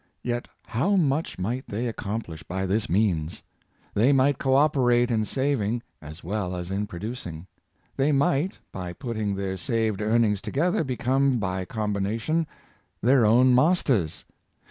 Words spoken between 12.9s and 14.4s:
their own masters.